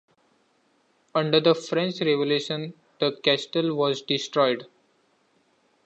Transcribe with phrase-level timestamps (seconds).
[1.13, 4.65] Under the French Revolution, the castle was destroyed.